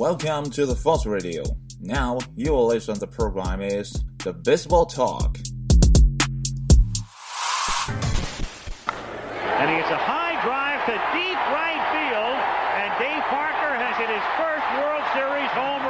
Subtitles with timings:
[0.00, 1.42] Welcome to the Force Radio.
[1.78, 5.36] Now you will listen to the program is the Baseball Talk.
[9.60, 12.38] And he hits a high drive to deep right field,
[12.80, 15.89] and Dave Parker has hit his first World Series home run.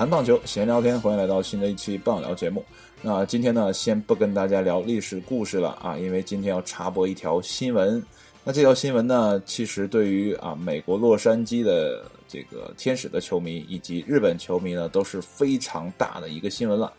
[0.00, 2.64] 谈棒球，闲聊天，欢迎来到新的一期棒聊节目。
[3.02, 8.02] 那今天呢，先不跟大家聊历史故事了啊，因为今天要插播一条新闻。
[8.42, 16.90] 那这条新闻呢，其实对于啊美国洛杉矶的这个天使的球迷以及日本球迷呢，都是非常大的一个新闻了。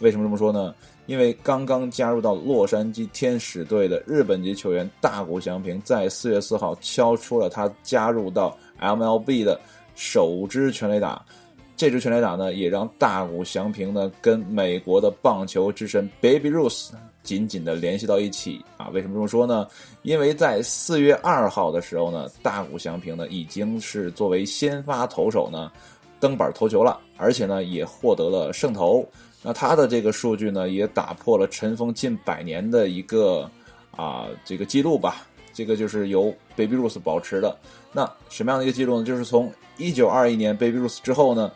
[0.00, 0.74] 为什么这么说呢？
[1.04, 9.60] 因为刚刚加入到洛杉矶天使队的日本籍球员大谷翔平，在四月四号敲出了他加入到 MLB 的
[9.94, 11.22] 首支全垒打。
[11.76, 16.90] 这支全垒打呢，也让大谷翔平呢跟美国的棒球之神 Baby Ruth
[17.22, 18.88] 紧紧的联系到一起啊。
[18.88, 19.66] 为什么这么说呢？
[20.02, 25.70] 因为在四月二号的时候呢，大谷翔平呢已经是作为先发投手呢
[26.18, 29.06] 登板投球了，而且呢也获得了胜投。
[29.42, 33.48] 那他的这个数据呢，也打破了尘封近百年的一个
[33.90, 35.26] 啊这个记录吧。
[35.56, 37.56] 这个就是由 Baby Ruth 保持的。
[37.92, 39.06] 那什么样的一个记录呢？
[39.06, 41.50] 就是从一九二一年 Baby Ruth 之后呢，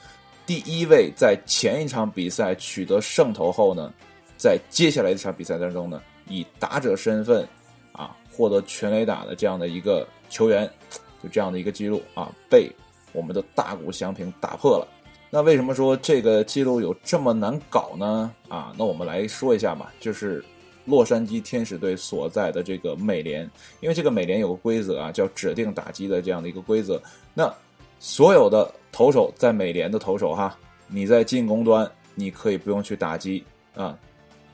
[0.46, 3.92] 第一位在前一场比赛取得胜投后呢，
[4.38, 7.46] 在接下来这场比赛当中呢，以打者身份
[7.92, 10.66] 啊获得全垒打的这样的一个球员，
[11.22, 12.72] 就这样的一个记录啊，被
[13.12, 14.88] 我们的大谷翔平打破了。
[15.28, 18.32] 那为什么说这个记录有这么难搞呢？
[18.48, 20.42] 啊，那我们来说一下吧，就是
[20.86, 23.48] 洛杉矶天使队所在的这个美联，
[23.80, 27.00] 因为这个美联有个规则啊，叫指定打击的这样的一个规则。
[27.34, 27.52] 那
[27.98, 30.58] 所有的投手在美联的投手哈，
[30.88, 33.98] 你在进攻端你可以不用去打击啊，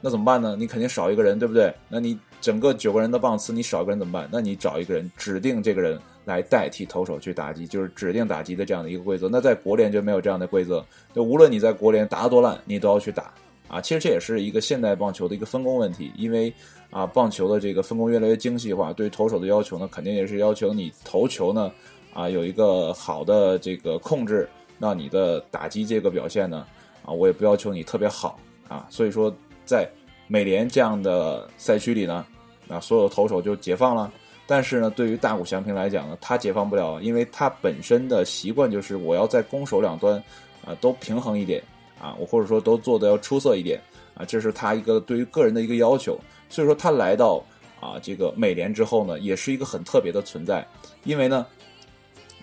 [0.00, 0.56] 那怎么办呢？
[0.58, 1.72] 你肯定少一个人，对不对？
[1.88, 4.28] 那你整个九个人的棒次，你少一个人怎么办？
[4.30, 9.28] 那你找一个人，指定这个人来代替投手去打击，就是指定打击的这样的一个规则。
[9.28, 10.84] 那在国联就没有这样的规则，
[11.14, 13.32] 就无论你在国联打得多烂，你都要去打
[13.68, 13.80] 啊。
[13.80, 16.52] 其实这也是一个现代棒球的一个分工问题，因为
[16.90, 21.70] 啊，棒球的这个分工越来越精细化，对投手的要求呢，肯定也是要求你投球呢
[22.14, 26.66] 啊有一个好的这个控制，那你的打击这个表现呢
[27.04, 28.38] 啊，我也不要求你特别好
[28.68, 28.86] 啊。
[28.88, 29.34] 所以说，
[29.64, 29.88] 在
[30.28, 32.24] 美联这样的赛区里呢，
[32.68, 34.12] 啊，所有投手就解放了。
[34.48, 40.22] 但是呢，对于大谷翔平来讲呢，他解放不了，因为他本身的习惯就是我要在攻守两端
[40.64, 41.60] 啊都平衡一点
[42.00, 43.80] 啊，我或者说都做的要出色一点
[44.14, 46.18] 啊，这是他一个对于个人的一个要求。
[46.48, 47.44] 所以说他来到
[47.80, 50.66] 啊这个美联之后呢，也是一个很特别的存在，
[51.04, 51.44] 因为呢，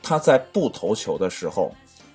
[0.02, 1.74] 他在不投球的时候，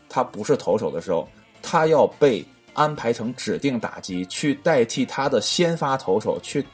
[0.08, 1.28] 他不是投手的时候，
[1.62, 2.44] 他要被
[2.74, 6.64] 安排成指定打击，去代替他的先发投手去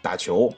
[0.00, 0.52] 打球，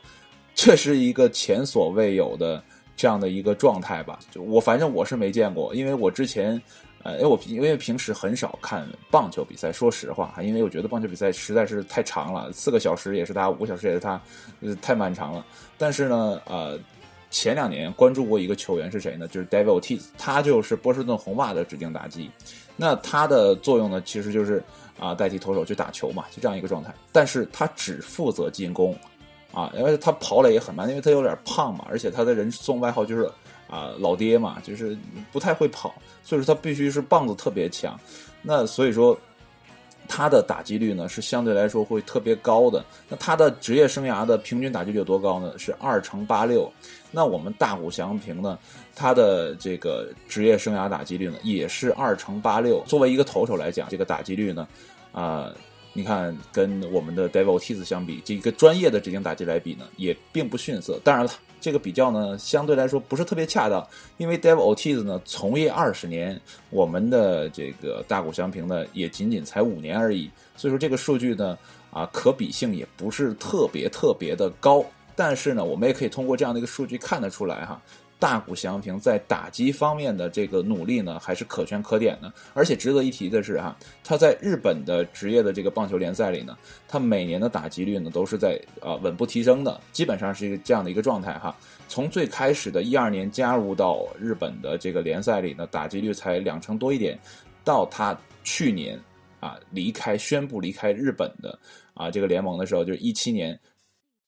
[0.54, 2.62] 这是一个前所未有的
[2.96, 4.18] 这样的一个状态吧？
[4.30, 6.60] 就我反正我是没见过，因为我之前，
[7.04, 14.20] 呃，因为我因为平时很少看棒球比赛，说实话，因为我觉得棒球比赛实在是太长了，四个小时也是他，五个小时也是他，
[14.60, 15.46] 呃，太漫长了。
[15.78, 16.76] 但是呢，呃。
[17.30, 19.26] 前两年关注过一个球员是谁呢？
[19.26, 22.30] 就是 David Ortiz，他就是波士顿红袜的指定打击。
[22.76, 24.62] 那他的作用呢，其实就是
[25.00, 26.94] 啊代替投手去打球嘛，就这样一个状态。
[27.10, 28.96] 但是他只负责进攻，
[29.52, 33.28] 啊，因为他跑垒也很慢，因为他有点胖嘛，而且他的人送外号就是
[33.68, 34.96] 啊老爹嘛，就是
[35.32, 37.98] 不太会跑，所以说他必须是棒子特别强。
[38.42, 39.18] 那所以说。
[40.06, 42.84] 他的打击率呢是相对来说会特别高的。
[43.08, 45.58] 那他的职业生涯的平均打击率有多高呢？
[45.58, 46.70] 是二乘八六。
[47.10, 48.58] 那我们大谷翔平呢，
[48.94, 52.84] 他的这个职业生涯打击率呢也是二乘八六。
[52.86, 54.68] 作为一个投手来讲，这个打击率呢，
[55.12, 55.50] 啊、
[55.94, 61.00] 你看跟我们的 Devil Tiz 相比，这个专业的指定打击来比呢，也并不逊色。
[61.02, 61.32] 当然了。
[61.64, 63.82] 这个比较呢，相对来说不是特别恰当，
[64.18, 66.38] 因为 Dave Ortiz 呢从业二十年，
[66.68, 71.56] 我们的这个大谷祥平呢也仅仅才五年而已，所以说这个数据呢
[71.90, 74.84] 啊可比性也不是特别特别的高。
[75.16, 77.80] 但是呢，我们也可以通过这样的一个数据看得出来哈，
[78.24, 82.32] 大谷翔平在打击方面的这个努力呢，还是可圈可点的。
[82.54, 86.56] 而且值得一提的是哈，他在日本的职业的这个棒球联赛里呢，
[86.88, 91.54] 他每年的打击率呢都是在啊稳步提升的，基本上是一个这样的一个状态哈。
[91.86, 97.18] 从最开始的一二年加入到日本的这个联赛里呢，打击率才两成多一点，
[97.62, 98.98] 到他去年
[99.38, 101.58] 啊离开宣布离开日本的
[101.92, 103.60] 啊这个联盟的时候，就是一七年。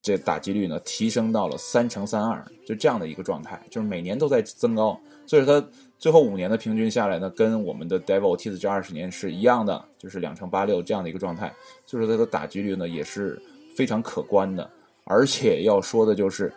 [0.06, 4.96] 这打击率呢提升到了三乘三二，就这样的一个状态，就是每年都在增高。
[5.26, 5.68] 所以说他
[5.98, 11.52] 最后五年的平均下来呢，跟我们的 Devil T 这二十年是一样的，就是两乘八六这样的一个状态。
[11.86, 13.36] 所以说他的打击率呢也是
[13.74, 14.70] 非常可观的。
[15.02, 16.52] 而且要说的就是，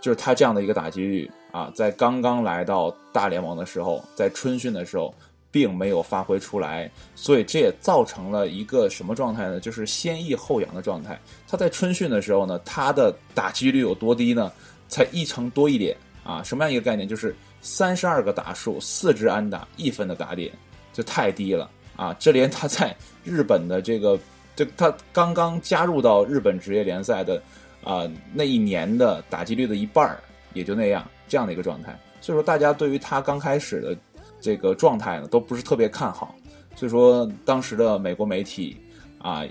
[0.00, 5.14] 就是他这样的一个打击率啊，在刚刚来到大联盟的时候，在春训的时候。
[5.50, 9.58] 并没有发挥出来，所以这也造成了一个什么状态呢？
[9.58, 11.18] 就是先抑后扬的状态。
[11.48, 14.52] 他在春训的时候呢，他的打击率有多低呢？
[14.88, 16.42] 才一成多一点啊！
[16.42, 17.08] 什么样一个概念？
[17.08, 20.52] 就是三十二个打数，四支安打，一分的打点，
[20.92, 22.14] 就太低了啊！
[22.18, 24.18] 这连他在日本的这个，
[24.54, 27.42] 这他刚刚加入到日本职业联赛的
[27.82, 30.18] 啊那一年的打击率的一半儿
[30.52, 31.98] 也就那样这样的一个状态。
[32.20, 33.96] 所以说，大家对于他刚开始的。
[34.40, 36.34] 这个状态呢，都不是特别看好，
[36.76, 38.76] 所以说当时的美国媒体
[39.18, 39.44] 啊，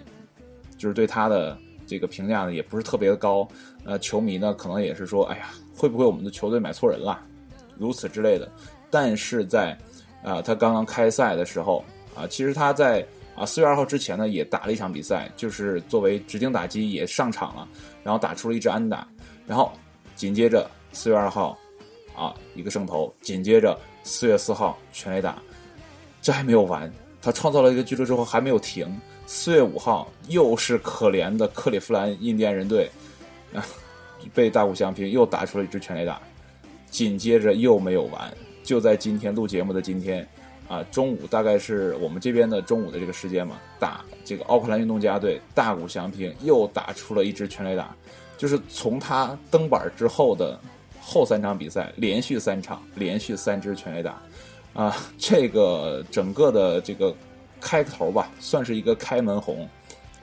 [0.77, 3.47] 就是对他的这个评价呢，也不是特别的高。
[3.83, 7.19] 呃，球迷呢，可能也是说，哎呀，会不会我们的球队买错人了，
[7.77, 8.49] 如此之类的。
[8.89, 9.77] 但是在
[10.23, 11.83] 啊，他刚刚开赛的时候
[12.15, 13.05] 啊，其实他在
[13.35, 17.67] 啊四月二号之前呢，也打了一场比赛，就是作为指定打击也上场了，
[18.03, 19.07] 然后打出了一支安打，
[19.45, 19.71] 然后
[20.15, 21.57] 紧接着四月二号
[22.15, 23.77] 啊一个胜投，紧接着。
[24.07, 25.37] 四月四号全垒打，
[26.21, 26.89] 这还没有完，
[27.21, 28.89] 他创造了一个纪录之后还没有停。
[29.25, 32.89] 四月五号又是可怜的克利夫兰印第安人队
[33.53, 33.63] 啊，
[34.33, 36.21] 被大谷翔平又打出了一支全垒打，
[36.89, 38.33] 紧接着又没有完。
[38.63, 40.25] 就在今天录节目的今天
[40.69, 47.93] 啊，中午大概是我们这边的中午的这个时间嘛，打这个奥克兰运动家队，大谷翔平又打出了一支全垒打，
[48.37, 50.57] 就是从他登板之后的。
[51.09, 54.21] 后三场比赛连续三场连续三支全垒打，
[54.73, 57.15] 啊，这个整个的这个
[57.61, 59.65] 开头吧，算是一个开门红，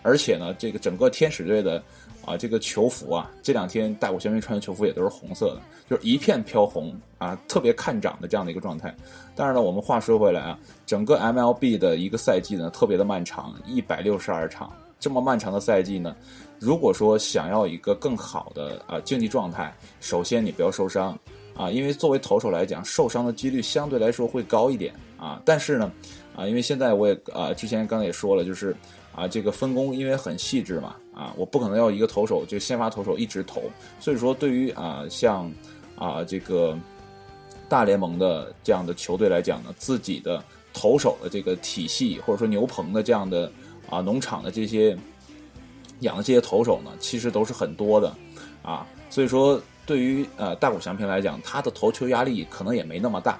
[0.02, 1.82] 而且呢，这个整个天使队的
[2.26, 8.94] 啊这个球服啊，这两天大谷翔平穿的球服也都是红色的，就是一片飘红啊，特别看涨的这样的一个状态。
[9.34, 16.14] 但是呢，我们话说回来啊，整个 MLB 的一个赛季呢，特别的漫长，一百六十二场，这么漫长的赛季呢。
[16.58, 21.18] 如果说想要一个更好的啊竞技状态，首先你不要受伤
[21.54, 25.42] 啊，因为作为投手来讲，受伤的几率相对来说会高一点啊。
[25.44, 25.92] 但是呢，
[26.34, 28.74] 啊，因为现在我也啊之前刚才也说了，就是
[29.14, 33.62] 啊这个分工因为很细致嘛啊，我不可能要一个投手就先发投手一直投，
[34.00, 35.52] 所以说对于啊像
[35.96, 36.78] 啊这个
[37.68, 40.42] 大联盟的这样的球队来讲呢，自己的
[40.72, 43.52] 投手的这个体系或者说牛棚的这样的
[43.88, 44.96] 啊农场的这些。
[46.00, 48.12] 养的这些投手呢，其实都是很多的，
[48.62, 53.38] 啊，所以说对于呃大谷翔平来讲，他的投球压力可能也没那么大，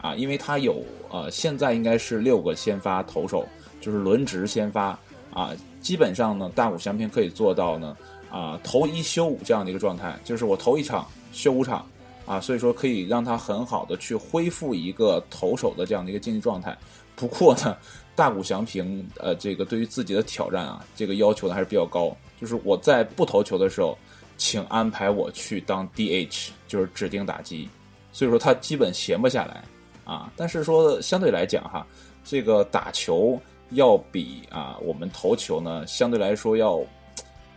[0.00, 3.46] 啊，因为他有呃现在应该是六个先发投手，
[3.80, 4.98] 就是轮值先发，
[5.34, 5.50] 啊，
[5.80, 7.94] 基本上呢大谷翔平可以做到呢
[8.30, 11.84] 啊投一休五这样的一个状态，就是我投一场休五场，
[12.24, 16.74] 啊，所以说可以让他很好的去恢复一个投手的这样的一个竞技状态。
[17.16, 17.76] 不过呢。
[18.16, 22.16] 大谷翔平，呃，这个对于自己的挑战啊，这个要求呢还是比较高。
[22.40, 23.96] 就是我在不投球的时候，
[24.38, 27.68] 请安排我去当 DH，就是指定打击。
[28.12, 29.62] 所以说他基本闲不下来
[30.04, 30.32] 啊。
[30.34, 31.86] 但是说相对来讲哈，
[32.24, 33.38] 这个打球
[33.70, 36.80] 要比啊我们投球呢，相对来说要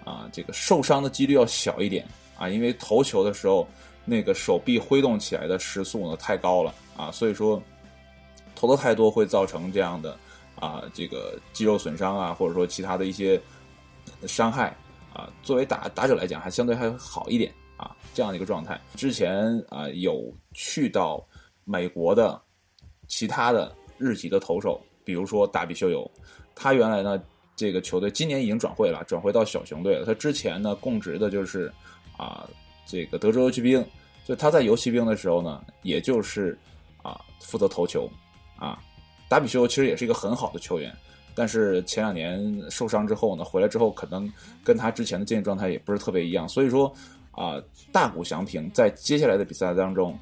[0.04, 2.06] 啊这个受伤的几率要小一点
[2.38, 2.50] 啊。
[2.50, 3.66] 因为投球的时候，
[4.04, 7.62] 那个手臂挥动起来的时速呢太高了啊，所以说
[8.56, 10.18] 投的太多会造成这样的。
[10.60, 13.40] 啊，这个肌肉损伤啊，或者说其他的一些
[14.28, 14.76] 伤害
[15.14, 18.80] 啊，作为打打者来讲，还相对还好一点啊，这样的一个状态。
[18.96, 21.26] 之前啊，有去到
[21.64, 22.40] 美国的
[23.08, 26.10] 其他的日籍的投手，比如说大比修有，
[26.54, 27.22] 他原来呢
[27.56, 30.06] 这个球队今年已经转会了，转会到小熊队了。
[30.06, 31.72] 他之前呢供职的就是
[32.18, 32.50] 啊
[32.86, 33.86] 这个德州游骑兵，
[34.26, 36.58] 就他在游骑兵的时候呢，也就是
[37.02, 38.10] 啊负责投球
[38.58, 38.78] 啊。
[39.30, 40.94] 达比修其实也是一个很好的球员，
[41.36, 44.30] 但是前两年受伤之后呢，回来之后可能
[44.64, 46.50] 跟他之前的竞技状态也不是特别一样。
[46.50, 46.92] 所以说
[47.32, 50.18] 啊，大谷翔平在接下来的比赛当中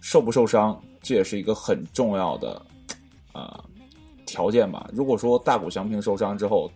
[0.00, 2.62] 受不受伤，这也是一个很重要的
[3.32, 3.62] 啊
[4.24, 4.88] 条件吧。
[4.92, 6.70] 如果说大谷翔平受伤之后，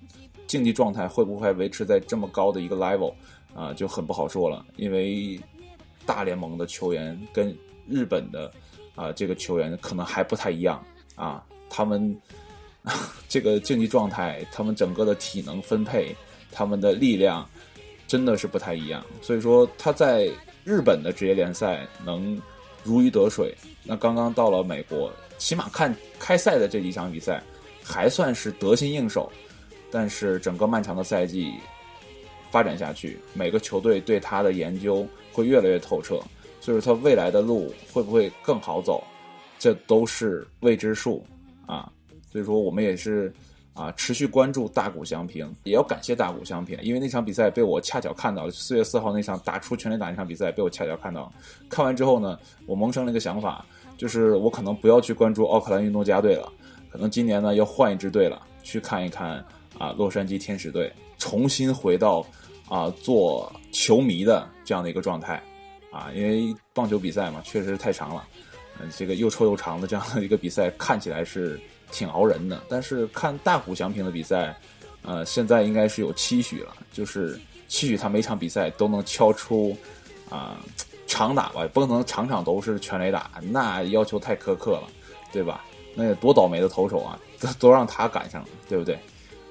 [0.49, 3.15] 竞技状态会不会维持在这么高的一个 level
[3.55, 4.67] 啊，就很不好说了。
[4.77, 5.41] 因为
[6.05, 7.57] 大联盟的球员跟
[7.87, 8.53] 日本的
[8.95, 12.17] 啊、这个球员可能还不太一样啊，他们
[13.29, 16.15] 这个竞技状态，他们整个的体能分配，
[16.51, 17.49] 他们的力量
[18.07, 19.05] 真的是不太一样。
[19.21, 20.31] 所以说他在
[20.65, 22.41] 日本的职业联赛能
[22.85, 27.43] 如鱼得水，那刚刚到了美国，起码看开赛的这几场比赛
[27.83, 29.31] 还算是得心应手，
[29.91, 31.53] 但是整个漫长的赛季
[32.51, 36.19] 发展下去，每个球队对他的研究会越来越透彻，
[36.61, 39.05] 所以说他未来的路会不会更好走，
[39.59, 41.25] 这都是未知数
[41.69, 41.93] 啊。
[42.33, 43.33] 所以说我们也是
[43.75, 51.33] 啊持续关注大谷翔平，也要感谢大谷翔平，因为那场比赛被我恰巧看到了，四月四号那场打出全垒打那场比赛被我恰巧看到。
[51.69, 53.65] 看完之后呢，我萌生了一个想法，
[53.97, 56.53] 就是我可能不要去关注奥克兰运动家队了，
[56.91, 59.45] 可能今年呢要换一支队了，去看一看
[59.79, 62.27] 啊洛杉矶天使队，重新回到
[62.69, 65.43] 啊做球迷的这样的一个状态
[65.91, 68.27] 啊，因为棒球比赛嘛确实太长了，
[68.81, 74.57] 嗯，这个又臭又长的这样的一个比赛看起来是挺熬人的，但是看大谷翔平的比赛，
[75.03, 79.77] 呃，现在应该是有期许了，就是期许他每场比赛都能敲出
[80.31, 80.59] 啊、
[81.07, 84.89] 长打吧，不可能场场都是全垒打，那要求太苛刻了，
[85.33, 85.65] 对吧？
[85.95, 88.99] 那也多倒霉的投手啊，都都让他赶上了，对不对？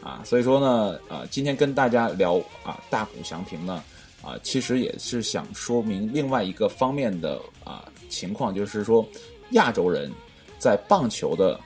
[0.02, 3.84] 啊，所以说呢，啊，今天跟大家聊啊大谷翔平呢，
[4.22, 9.08] 啊，其实也是想说明另外一个方面的啊情况，就是说
[9.52, 10.12] 亚洲人
[10.58, 11.60] 在棒球的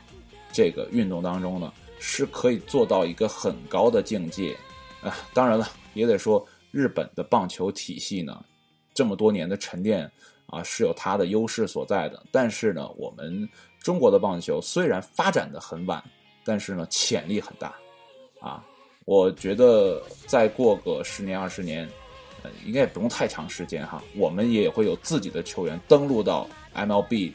[0.52, 4.58] 这个运动当中呢，是可以做到一个很高的境界
[5.02, 5.16] 啊。
[5.34, 8.44] 当然了，也得说日本的棒球体系呢，
[8.94, 10.10] 这么多年的沉淀
[10.48, 12.22] 啊，是有它的优势所在的。
[12.32, 13.48] 但是呢，我们
[13.80, 16.04] 中国的棒球虽然发展的很晚，
[16.44, 17.74] 但是呢，潜力很大
[18.40, 18.64] 啊。
[19.06, 21.90] 我觉得再过个十年二十年，
[22.66, 27.32] 应该也不用太长时间哈，我们也会有自己的球员登陆到 MLB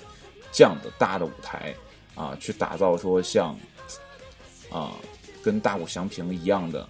[0.53, 1.75] 这样的大的舞台
[2.15, 3.57] 啊，去打造说像
[4.71, 4.95] 啊
[5.43, 6.89] 跟大谷翔平一样的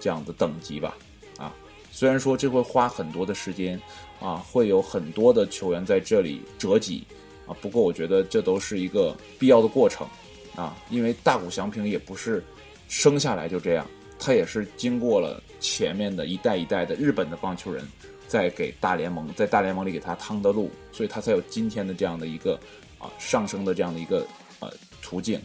[0.00, 0.96] 这样的等级吧
[1.36, 1.52] 啊。
[1.90, 3.80] 虽然说这会花很多的时间
[4.20, 7.06] 啊，会有很多的球员在这里折戟
[7.46, 10.06] 啊，不过我觉得这都是一个必要的过程
[10.54, 12.44] 啊，因为大谷翔平也不是
[12.88, 13.86] 生下来就这样，
[14.18, 17.86] 他也是经过了前面的一代一代的日本的棒球人，
[18.26, 22.58] 在给大联盟在大联盟里给他趟的路，所以他才有今天的这样的一个
[22.98, 24.26] 啊上升的这样的一个
[24.60, 24.70] 呃
[25.00, 25.40] 途径，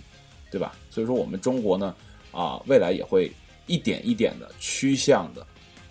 [0.51, 0.75] 对吧？
[0.89, 1.96] 所以说我们中国呢
[2.32, 3.32] 啊未来也会
[3.68, 5.46] 一点一点的趋向的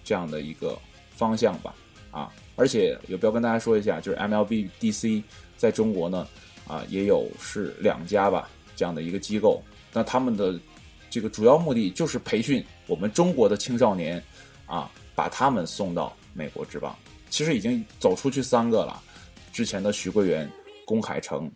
[0.05, 0.79] 这样的一个
[1.15, 1.75] 方向吧
[2.11, 5.23] 啊，而且有必要跟大家说一下，就是 MLB DC
[5.57, 6.27] 在中国呢
[6.67, 9.63] 啊也有是两家吧这样的一个机构，
[9.93, 10.59] 那他们的
[11.13, 14.21] 这个主要目的就是培训我们中国的青少年
[14.65, 16.97] 啊，把他们送到美国职棒。
[17.29, 18.99] 其实已经走出去三个了，
[19.53, 20.51] 之前的徐桂元、
[20.87, 21.53] 龚海成，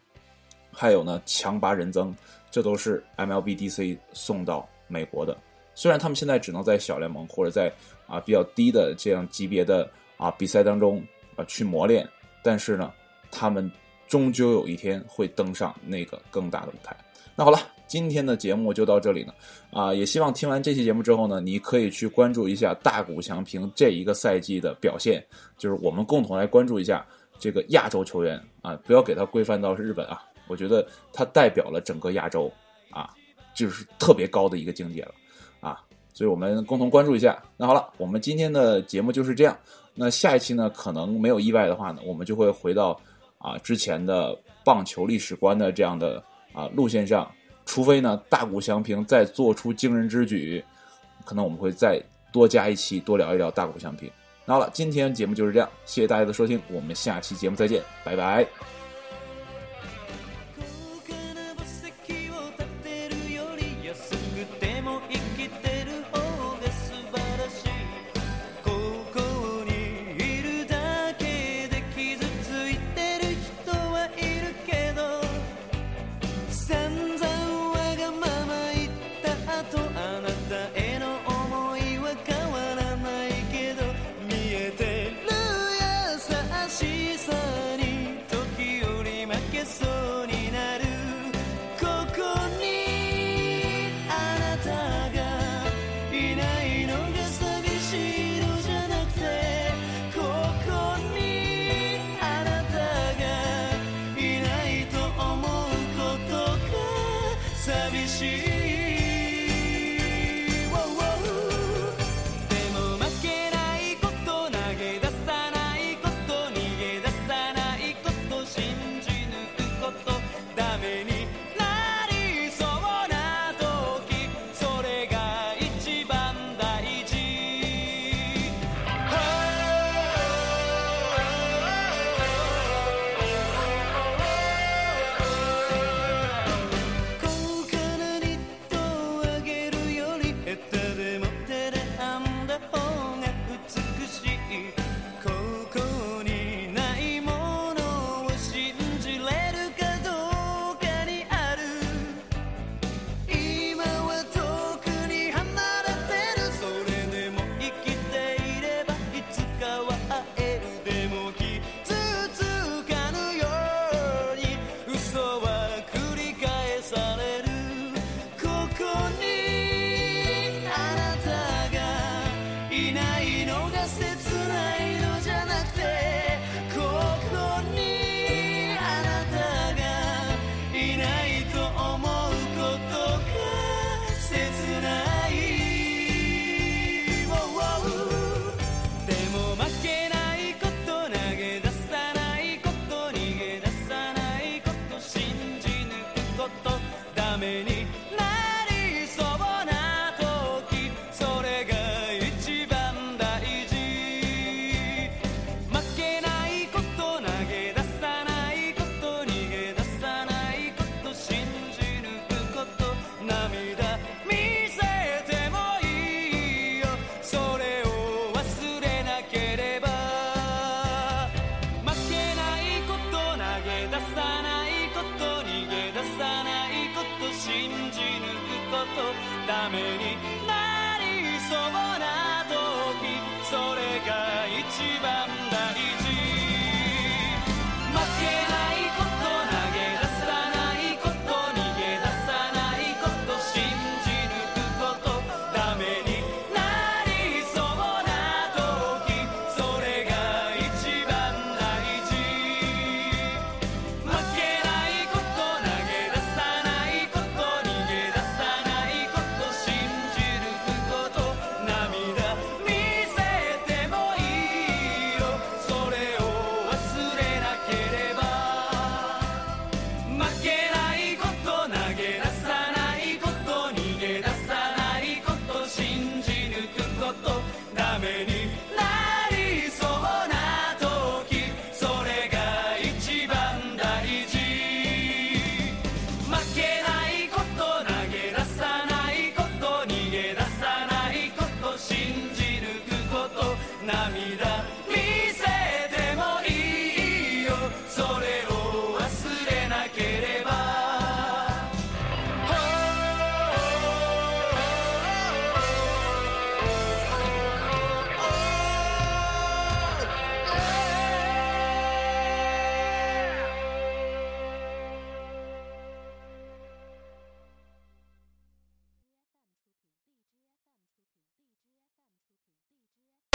[0.70, 2.14] 还有呢强拔仁增，
[2.50, 5.34] 这都是 MLB DC 送到美国的。
[5.74, 7.72] 虽然他们现在只能在小联盟或者在
[8.06, 11.02] 啊比较低的这样级别的啊比赛当中
[11.34, 12.06] 啊去磨练，
[12.42, 12.92] 但是呢，
[13.30, 13.72] 他们
[14.06, 16.96] 终究有一天会登上那个更大的舞台。
[17.34, 19.34] 那好了，今天的节目就到这里了
[19.70, 19.92] 啊！
[19.92, 25.22] 也希望听完这期节目之后呢，你可以去关注一下大谷翔平这一个赛季的表现，
[25.58, 27.06] 就是我们共同来关注一下
[27.38, 32.50] 这个亚洲球员啊，不要给他规范到日本啊，我觉得他代表了整个亚洲
[32.90, 33.10] 啊，
[33.54, 35.12] 就是特别高的一个境界了
[35.60, 35.82] 啊，
[36.14, 37.42] 所以我们共同关注一下。
[37.58, 39.54] 那好了，我们今天的节目就是这样。
[39.94, 42.98] 那下一期呢，可能没有意外的话呢，我们就会回到
[43.46, 46.22] 啊之前的棒球历史观的这样的。
[46.56, 47.30] 啊，路线上，
[47.66, 50.64] 除非呢大谷翔平再做出惊人之举，
[51.22, 52.00] 可能我们会再
[52.32, 54.10] 多加一期，多聊一聊大谷翔平。
[54.46, 58.85] 那好了，今天节目就是这样，谢谢大家的收听，我们下期节目再见，拜拜。